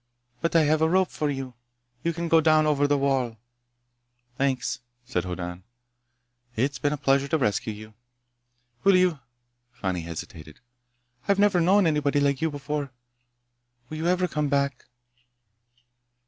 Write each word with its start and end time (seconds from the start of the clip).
"But 0.41 0.55
I 0.55 0.61
have 0.63 0.81
a 0.81 0.89
rope 0.89 1.11
for 1.11 1.29
you. 1.29 1.53
You 2.03 2.11
can 2.11 2.27
go 2.27 2.41
down 2.41 2.65
over 2.65 2.87
the 2.87 2.97
wall." 2.97 3.37
"Thanks," 4.35 4.79
said 5.05 5.25
Hoddan. 5.25 5.63
"It's 6.55 6.79
been 6.79 6.91
a 6.91 6.97
pleasure 6.97 7.27
to 7.27 7.37
rescue 7.37 7.71
you." 7.71 7.93
"Will 8.83 8.95
you—" 8.95 9.19
Fani 9.71 10.01
hesitated. 10.01 10.59
"I've 11.27 11.37
never 11.37 11.61
known 11.61 11.85
anybody 11.85 12.19
like 12.19 12.41
you 12.41 12.49
before. 12.49 12.89
Will 13.89 13.97
you 13.97 14.07
ever 14.07 14.27
come 14.27 14.47
back?" 14.49 14.85